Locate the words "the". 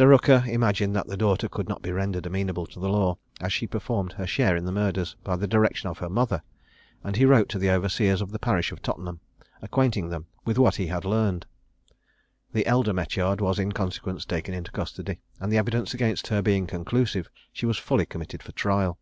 1.08-1.16, 2.78-2.88, 4.64-4.70, 5.34-5.48, 7.58-7.70, 8.30-8.38, 12.52-12.64, 15.52-15.58